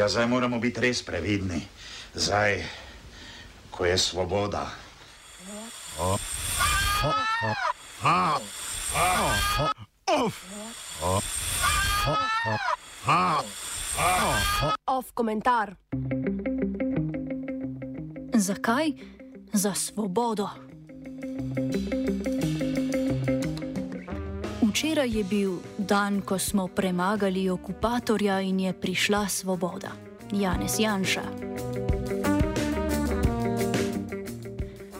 Ja, 0.00 0.08
zdaj 0.08 0.26
moramo 0.26 0.56
biti 0.58 0.80
res 0.80 1.02
previdni. 1.04 1.60
Zdaj, 2.16 2.64
ko 3.70 3.84
je 3.84 3.98
svoboda. 3.98 4.64
Off 14.86 15.12
komentar. 15.12 15.76
Zakaj? 18.34 18.96
Za 19.52 19.74
svobodo. 19.74 20.48
Včeraj 24.80 25.12
je 25.12 25.24
bil 25.24 25.52
dan, 25.78 26.22
ko 26.24 26.38
smo 26.38 26.64
premagali 26.68 27.50
okupatorja 27.50 28.40
in 28.40 28.60
je 28.60 28.72
prišla 28.72 29.28
svoboda. 29.28 29.92
Janez 30.32 30.80
Janša. 30.80 31.22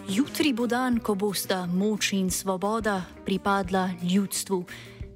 Jutri 0.08 0.52
bo 0.52 0.66
dan, 0.66 1.00
ko 1.00 1.14
bosta 1.14 1.64
moč 1.66 2.12
in 2.12 2.28
svoboda 2.30 3.00
pripadla 3.24 3.88
ljudstvu. 4.04 4.64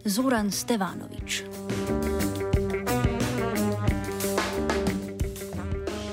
Zoran 0.04 0.48
Stevanovič. 0.48 1.44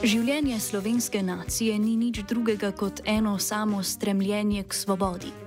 Življenje 0.04 0.60
slovenske 0.60 1.24
nacije 1.24 1.80
ni 1.80 1.96
nič 1.96 2.28
drugega 2.28 2.76
kot 2.76 3.00
eno 3.06 3.40
samo 3.40 3.84
stremljenje 3.84 4.64
k 4.68 4.74
svobodi. 4.74 5.41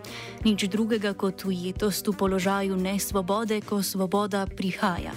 Nič 0.44 0.68
drugega 0.68 1.14
kot 1.14 1.44
ujetost 1.44 2.08
v 2.08 2.12
položaju 2.12 2.76
nesvobode, 2.76 3.60
ko 3.60 3.82
svoboda 3.82 4.46
prihaja. 4.46 5.12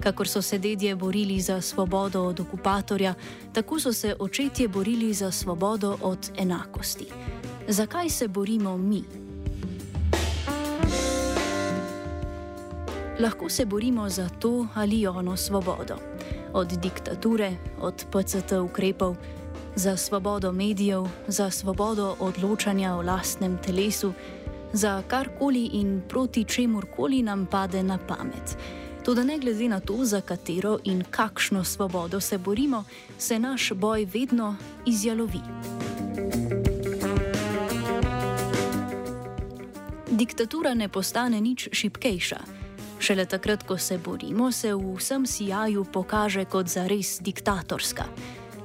Kakor 0.00 0.28
so 0.28 0.42
se 0.42 0.58
dedje 0.58 0.96
borili 0.96 1.40
za 1.40 1.60
svobodo 1.60 2.22
od 2.22 2.40
okupatorja, 2.40 3.14
tako 3.52 3.80
so 3.80 3.92
se 3.92 4.16
očetje 4.18 4.68
borili 4.68 5.12
za 5.12 5.30
svobodo 5.30 5.96
od 6.02 6.30
enakosti. 6.36 7.06
Zakaj 7.68 8.08
se 8.08 8.28
borimo 8.28 8.76
mi? 8.76 9.04
Lahko 13.20 13.48
se 13.48 13.64
borimo 13.64 14.08
za 14.08 14.28
to 14.28 14.66
ali 14.74 15.06
ono 15.06 15.36
svobodo 15.36 15.96
od 16.54 16.68
diktature, 16.68 17.52
od 17.80 17.94
PCT 18.10 18.52
ukrepov, 18.52 19.16
za 19.76 19.96
svobodo 19.96 20.52
medijev, 20.52 21.06
za 21.28 21.50
svobodo 21.50 22.16
odločanja 22.20 22.94
o 22.94 23.02
lastnem 23.02 23.58
telesu, 23.58 24.12
za 24.72 25.02
karkoli 25.08 25.64
in 25.72 26.02
proti 26.08 26.44
čemurkoli 26.44 27.22
nam 27.22 27.46
pade 27.46 27.82
na 27.82 27.98
pamet. 27.98 28.56
Toda 29.04 29.24
ne 29.24 29.38
glede 29.38 29.68
na 29.68 29.80
to, 29.80 30.04
za 30.04 30.20
katero 30.20 30.78
in 30.84 31.04
kakšno 31.10 31.64
svobodo 31.64 32.20
se 32.20 32.38
borimo, 32.38 32.84
se 33.18 33.38
naš 33.38 33.72
boj 33.72 34.04
vedno 34.04 34.56
izjalovi. 34.86 35.40
Diktatura 40.10 40.74
ne 40.74 40.88
postane 40.88 41.40
nič 41.40 41.68
šipkejša. 41.72 42.38
Šele 42.98 43.26
takrat, 43.26 43.62
ko 43.62 43.78
se 43.78 43.98
borimo, 43.98 44.52
se 44.52 44.74
v 44.74 44.94
vsem 44.96 45.26
sijaju 45.26 45.84
pokaže 45.84 46.44
kot 46.44 46.66
zares 46.66 47.20
diktatorska. 47.20 48.04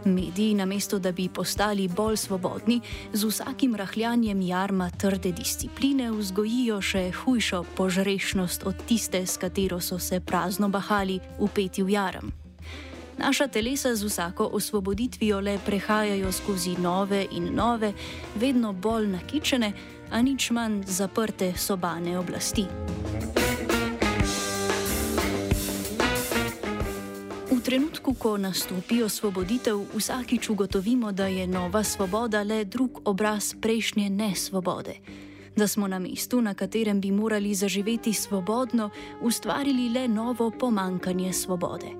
Mediji, 0.05 0.53
namesto 0.53 0.99
da 0.99 1.11
bi 1.11 1.29
postali 1.29 1.87
bolj 1.87 2.17
svobodni, 2.17 2.81
z 3.13 3.23
vsakim 3.23 3.75
rahljanjem 3.75 4.41
jarma 4.41 4.89
trde 4.89 5.31
discipline 5.31 6.11
vzgojijo 6.11 6.81
še 6.81 7.11
hujšo 7.11 7.63
požrešnost 7.75 8.63
od 8.65 8.85
tiste, 8.87 9.25
s 9.25 9.37
katero 9.37 9.81
so 9.81 9.99
se 9.99 10.19
prazno 10.19 10.69
bahali 10.69 11.19
upeti 11.39 11.83
v 11.83 11.89
jarem. 11.89 12.31
Naša 13.17 13.47
telesa 13.47 13.95
z 13.95 14.03
vsako 14.03 14.49
osvoboditvijo 14.53 15.39
le 15.39 15.57
prehajajo 15.65 16.31
skozi 16.31 16.75
nove 16.79 17.25
in 17.31 17.55
nove, 17.55 17.93
vedno 18.35 18.73
bolj 18.73 19.07
nakičene, 19.07 19.73
a 20.11 20.21
nič 20.21 20.51
manj 20.51 20.83
zaprte 20.87 21.53
sobane 21.57 22.17
oblasti. 22.19 22.65
Trenutku, 27.69 28.13
ko 28.17 28.37
nastopi 28.37 29.03
osvoboditev, 29.05 29.77
vsakič 29.93 30.49
ugotovimo, 30.49 31.11
da 31.11 31.27
je 31.27 31.47
nova 31.47 31.83
svoboda 31.83 32.41
le 32.43 32.63
drug 32.65 33.01
obraz 33.05 33.53
prejšnje 33.61 34.09
nesvobode. 34.09 34.95
Da 35.55 35.67
smo 35.67 35.87
na 35.87 35.99
mestu, 35.99 36.41
na 36.41 36.53
katerem 36.53 37.01
bi 37.01 37.11
morali 37.11 37.53
zaživeti 37.53 38.13
svobodno, 38.13 38.89
ustvarili 39.21 39.89
le 39.89 40.07
novo 40.07 40.51
pomankanje 40.51 41.33
svobode. 41.33 41.93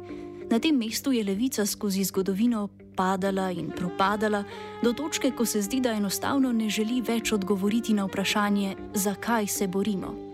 Na 0.50 0.60
tem 0.60 0.78
mestu 0.78 1.12
je 1.12 1.24
levica 1.24 1.66
skozi 1.66 2.04
zgodovino 2.04 2.68
padala 2.96 3.52
in 3.52 3.70
propadala, 3.70 4.44
do 4.84 4.94
točke, 4.94 5.32
ko 5.32 5.46
se 5.46 5.62
zdi, 5.62 5.82
da 5.82 5.92
enostavno 5.92 6.52
ne 6.52 6.70
želi 6.70 7.02
več 7.02 7.32
odgovoriti 7.32 7.94
na 7.94 8.06
vprašanje, 8.06 8.76
zakaj 8.94 9.48
se 9.48 9.68
borimo. 9.68 10.29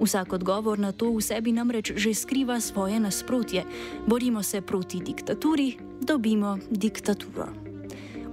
Vsak 0.00 0.32
odgovor 0.32 0.78
na 0.78 0.92
to 0.92 1.12
v 1.14 1.22
sebi 1.22 1.52
namreč 1.52 1.92
že 1.96 2.14
skriva 2.14 2.60
svoje 2.60 3.00
nasprotje. 3.00 3.64
Borimo 4.06 4.42
se 4.42 4.60
proti 4.60 5.00
diktaturi, 5.00 5.78
dobimo 6.00 6.58
diktaturo. 6.70 7.64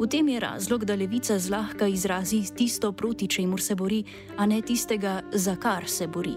V 0.01 0.07
tem 0.09 0.27
je 0.29 0.39
razlog, 0.39 0.85
da 0.85 0.95
levica 0.95 1.39
zlahka 1.39 1.87
izrazi 1.87 2.41
tisto, 2.55 2.91
proti 2.91 3.27
čemur 3.27 3.61
se 3.61 3.75
bori, 3.75 4.03
a 4.37 4.45
ne 4.45 4.61
tistega, 4.61 5.21
za 5.33 5.55
kar 5.55 5.85
se 5.85 6.07
bori. 6.07 6.33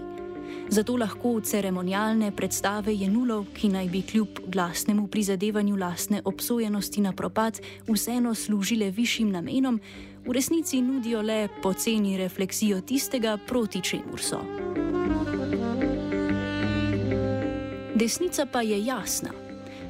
Zato 0.69 0.97
lahko 0.97 1.41
ceremonialne 1.41 2.31
predstave 2.31 2.93
jenulov, 2.93 3.45
ki 3.53 3.69
naj 3.69 3.89
bi 3.89 4.01
kljub 4.01 4.39
glasnemu 4.47 5.07
prizadevanju 5.07 5.77
lastne 5.77 6.21
obsojenosti 6.25 7.01
na 7.01 7.13
propad 7.13 7.61
vseeno 7.87 8.35
služile 8.35 8.91
višjim 8.91 9.31
namenom, 9.31 9.79
v 10.25 10.33
resnici 10.33 10.81
nudijo 10.81 11.21
le 11.21 11.47
poceni 11.61 12.17
refleksijo 12.17 12.81
tistega, 12.81 13.37
proti 13.47 13.81
čemur 13.81 14.21
so. 14.21 14.41
Desnica 17.95 18.45
pa 18.45 18.61
je 18.61 18.85
jasna. 18.85 19.29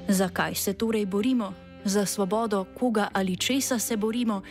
Zakaj 0.07 0.55
se 0.55 0.73
torej 0.73 1.05
borimo? 1.05 1.53
Za 1.85 2.05
svobodo 2.05 2.65
koga 2.79 3.07
ali 3.13 3.37
česa 3.37 3.79
se 3.79 3.97
borimo? 3.97 4.41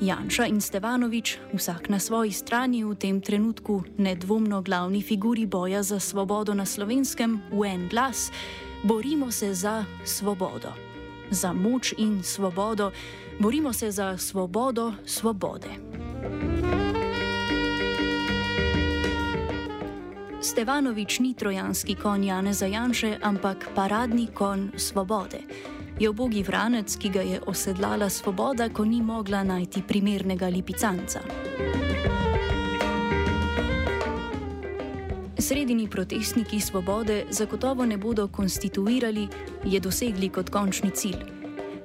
Janša 0.00 0.46
in 0.46 0.60
Stevanovič, 0.60 1.38
vsak 1.54 1.88
na 1.88 1.98
svoji 1.98 2.32
strani 2.32 2.84
v 2.84 2.94
tem 2.94 3.20
trenutku 3.20 3.82
nedvomno 3.98 4.62
glavni 4.62 5.02
figuri 5.02 5.46
boja 5.46 5.82
za 5.82 6.00
svobodo 6.00 6.54
na 6.54 6.66
slovenskem, 6.66 7.38
v 7.52 7.64
en 7.64 7.88
glas, 7.88 8.30
borimo 8.82 9.30
se 9.30 9.54
za 9.54 9.84
svobodo. 10.04 10.74
Za 11.30 11.52
moč 11.52 11.94
in 11.98 12.22
svobodo, 12.22 12.90
borimo 13.38 13.72
se 13.72 13.90
za 13.90 14.18
svobodo 14.18 14.92
svobode. 15.06 16.01
Stevanovič 20.42 21.20
ni 21.20 21.34
trojanski 21.34 21.94
konj 21.94 22.26
Jane 22.26 22.52
Zajanše, 22.52 23.18
ampak 23.22 23.68
paradni 23.74 24.26
konj 24.34 24.68
svobode. 24.76 25.38
Je 26.00 26.10
obogi 26.10 26.42
vranec, 26.42 26.96
ki 26.96 27.08
ga 27.08 27.20
je 27.22 27.40
osedlala 27.46 28.08
svoboda, 28.10 28.68
ko 28.68 28.84
ni 28.84 29.02
mogla 29.02 29.44
najti 29.44 29.82
primernega 29.88 30.48
lipicanca. 30.48 31.20
Sredini 35.38 35.88
protestniki 35.90 36.60
svobode 36.60 37.24
zagotovo 37.30 37.86
ne 37.86 37.96
bodo 37.96 38.28
konstituirali, 38.28 39.28
je 39.64 39.80
dosegli 39.80 40.28
kot 40.28 40.50
končni 40.50 40.90
cilj. 40.90 41.41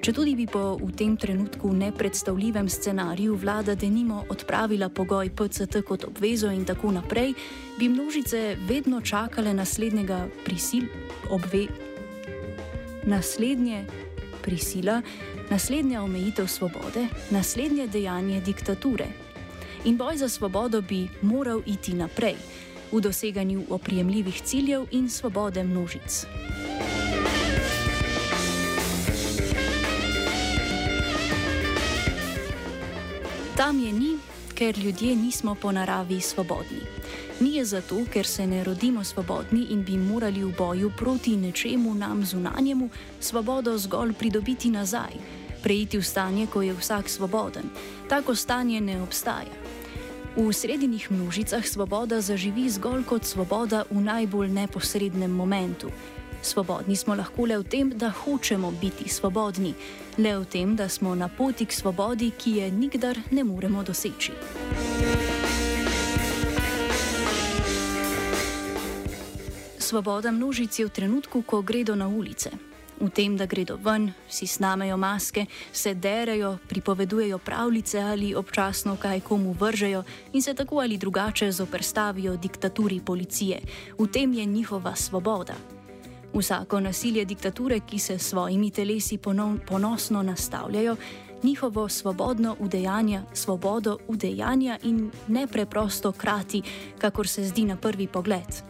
Če 0.08 0.14
tudi 0.16 0.38
bi 0.40 0.46
po 0.48 0.78
v 0.80 0.94
tem 0.96 1.18
trenutku 1.20 1.68
nepredstavljivem 1.76 2.70
scenariju 2.72 3.34
vlada 3.36 3.74
denimo 3.76 4.22
odpravila 4.32 4.88
pogoj 4.88 5.34
PCT 5.36 5.82
kot 5.84 6.06
obvezo 6.08 6.48
in 6.48 6.64
tako 6.64 6.94
naprej, 6.96 7.34
bi 7.76 7.90
množice 7.92 8.56
vedno 8.70 9.02
čakale 9.02 9.52
naslednjega 9.54 10.22
prisil, 10.46 10.86
obve, 11.28 11.66
naslednje 13.04 13.82
prisila, 14.46 15.02
naslednja 15.52 16.00
omejitev 16.08 16.48
svobode, 16.48 17.04
naslednje 17.36 17.90
dejanje 17.92 18.40
diktature. 18.48 19.12
In 19.92 20.00
boj 20.00 20.24
za 20.24 20.30
svobodo 20.30 20.82
bi 20.82 21.10
moral 21.22 21.60
iti 21.66 22.00
naprej 22.00 22.40
v 22.96 23.04
doseganju 23.04 23.66
oprijemljivih 23.70 24.42
ciljev 24.42 24.88
in 24.92 25.10
svobode 25.10 25.68
množic. 25.68 26.24
Tam 33.58 33.80
je 33.80 33.94
ni, 33.94 34.18
ker 34.54 34.78
ljudje 34.78 35.16
nismo 35.16 35.56
po 35.56 35.72
naravi 35.72 36.22
svobodni. 36.22 36.82
Ni 37.40 37.56
je 37.56 37.66
zato, 37.66 38.04
ker 38.14 38.28
se 38.28 38.48
ne 38.48 38.64
rodimo 38.64 39.04
svobodni 39.04 39.66
in 39.70 39.84
bi 39.84 39.98
morali 39.98 40.44
v 40.44 40.54
boju 40.58 40.92
proti 40.98 41.38
nečemu 41.38 41.94
nam 41.94 42.26
zunanjemu 42.26 42.90
svobodo 43.20 43.78
zgolj 43.78 44.14
pridobiti 44.14 44.70
nazaj, 44.70 45.18
preiti 45.64 45.98
v 45.98 46.04
stanje, 46.04 46.48
ko 46.48 46.62
je 46.62 46.74
vsak 46.74 47.10
svoboden. 47.10 47.64
Tako 48.10 48.36
stanje 48.36 48.82
ne 48.82 49.02
obstaja. 49.02 49.50
V 50.36 50.54
srednjih 50.54 51.12
množicah 51.12 51.66
svoboda 51.66 52.22
zaživi 52.22 52.70
zgolj 52.70 53.04
kot 53.10 53.26
svoboda 53.26 53.84
v 53.90 54.02
najbolj 54.02 54.54
neposrednem 54.54 55.32
momentu. 55.32 55.90
Svobodni 56.42 56.96
smo 56.96 57.16
lahko 57.16 57.46
le 57.46 57.58
v 57.58 57.64
tem, 57.64 57.90
da 57.90 58.10
hočemo 58.10 58.72
biti 58.82 59.10
svobodni, 59.10 59.74
le 60.18 60.38
v 60.40 60.46
tem, 60.46 60.76
da 60.76 60.90
smo 60.90 61.16
na 61.16 61.28
poti 61.28 61.66
k 61.66 61.74
svobodi, 61.74 62.32
ki 62.32 62.52
je 62.58 62.72
nikdar 62.72 63.18
ne 63.32 63.44
moremo 63.44 63.84
doseči. 63.84 64.32
Svoboda 69.80 70.32
množic 70.32 70.80
je 70.80 70.86
v 70.86 70.90
trenutku, 70.90 71.42
ko 71.42 71.62
gredo 71.62 71.96
na 71.96 72.08
ulice. 72.08 72.52
V 72.98 73.14
tem, 73.14 73.38
da 73.38 73.46
gredo 73.46 73.78
ven, 73.78 74.10
si 74.28 74.48
snamejo 74.48 74.98
maske, 74.98 75.46
se 75.72 75.94
derejo, 75.94 76.58
pripovedujejo 76.68 77.38
pravljice 77.38 78.02
ali 78.02 78.36
občasno 78.36 78.98
kaj 78.98 79.22
komu 79.22 79.54
vržejo 79.54 80.04
in 80.34 80.42
se 80.42 80.54
tako 80.54 80.80
ali 80.80 80.98
drugače 80.98 81.52
zoprstavijo 81.52 82.36
diktaturi 82.38 83.00
policije. 83.00 83.62
V 84.00 84.08
tem 84.12 84.34
je 84.34 84.46
njihova 84.46 84.96
svoboda. 84.96 85.77
Vsako 86.34 86.80
nasilje 86.80 87.26
diktature, 87.26 87.80
ki 87.80 88.00
se 88.00 88.20
s 88.20 88.30
svojimi 88.30 88.72
telesi 88.72 89.18
ponov, 89.18 89.58
ponosno 89.68 90.24
nastavljajo, 90.24 90.96
njihovo 91.44 91.90
svobodno 91.90 92.56
udejanja, 92.60 93.24
svobodo 93.34 93.98
udejanja 94.08 94.78
in 94.84 95.12
ne 95.28 95.48
preprosto 95.48 96.12
krati, 96.12 96.62
kakor 96.98 97.28
se 97.28 97.44
zdi 97.44 97.66
na 97.66 97.76
prvi 97.76 98.08
pogled. 98.08 98.62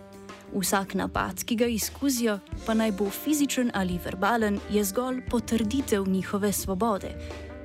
Vsak 0.56 0.94
napad, 0.94 1.44
ki 1.44 1.56
ga 1.56 1.68
izkuzijo, 1.68 2.40
pa 2.66 2.74
naj 2.74 2.92
bo 2.92 3.10
fizičen 3.10 3.72
ali 3.74 4.00
verbalen, 4.06 4.60
je 4.70 4.84
zgolj 4.84 5.22
potrditev 5.30 6.08
njihove 6.08 6.54
svobode. 6.54 7.12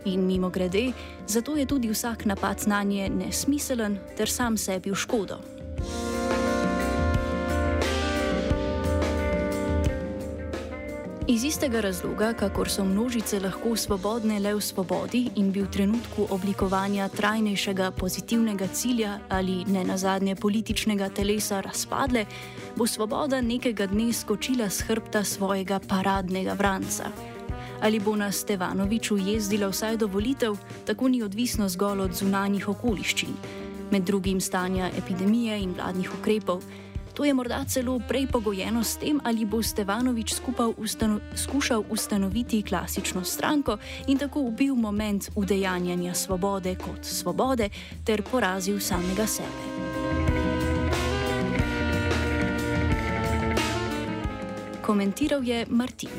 In 0.04 0.26
mimo 0.26 0.50
grede, 0.50 0.92
zato 1.26 1.56
je 1.56 1.66
tudi 1.66 1.88
vsak 1.88 2.24
napad 2.24 2.62
na 2.66 2.82
nje 2.82 3.08
nesmiselen 3.08 3.98
ter 4.16 4.30
sam 4.30 4.56
sebi 4.56 4.90
v 4.90 4.94
škodo. 4.94 5.61
Iz 11.28 11.44
istega 11.44 11.80
razloga, 11.80 12.32
kakor 12.32 12.70
so 12.70 12.84
množice 12.84 13.38
lahko 13.40 13.76
svobodne 13.76 14.40
le 14.40 14.54
v 14.54 14.60
svobodi 14.60 15.30
in 15.38 15.52
bi 15.52 15.62
v 15.62 15.70
trenutku 15.70 16.26
oblikovanja 16.34 17.06
trajnejšega 17.08 17.90
pozitivnega 17.90 18.66
cilja 18.66 19.20
ali 19.28 19.62
ne 19.64 19.84
nazadnje 19.84 20.34
političnega 20.36 21.08
telesa 21.08 21.60
razpadle, 21.60 22.24
bo 22.76 22.86
svoboda 22.86 23.40
nekega 23.40 23.86
dne 23.86 24.12
skočila 24.12 24.66
z 24.70 24.82
hrbta 24.82 25.24
svojega 25.24 25.78
paradnega 25.88 26.58
vranca. 26.58 27.12
Ali 27.82 28.00
bo 28.00 28.16
na 28.16 28.32
Stevanoviču 28.32 29.16
jezdila 29.16 29.68
vsaj 29.68 29.96
do 29.96 30.06
volitev, 30.06 30.58
tako 30.86 31.08
ni 31.08 31.22
odvisno 31.22 31.68
zgolj 31.68 32.00
od 32.00 32.14
zunanjih 32.14 32.68
okoliščin, 32.68 33.30
med 33.90 34.02
drugim 34.02 34.40
stanja 34.40 34.90
epidemije 34.98 35.62
in 35.62 35.74
vladnih 35.78 36.10
ukrepov. 36.18 36.62
To 37.14 37.24
je 37.24 37.34
morda 37.34 37.64
celo 37.68 38.00
prej 38.08 38.26
pogojeno 38.26 38.84
s 38.84 38.96
tem, 38.96 39.20
ali 39.24 39.44
bo 39.44 39.62
Stevanovič 39.62 40.34
ustano 40.76 41.20
skušal 41.36 41.84
ustanoviti 41.90 42.62
klasično 42.62 43.24
stranko 43.24 43.76
in 44.06 44.18
tako 44.18 44.40
ubil 44.40 44.74
moment 44.74 45.30
udejanjanja 45.34 46.14
svobode 46.14 46.74
kot 46.74 47.04
svobode 47.04 47.68
ter 48.04 48.22
porazil 48.22 48.80
samega 48.80 49.26
sebe. 49.26 49.62
Komentiral 54.82 55.44
je 55.44 55.66
Martin. 55.68 56.10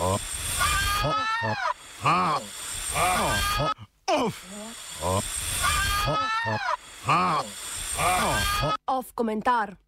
Off 0.00 0.44
komentar. 9.14 9.78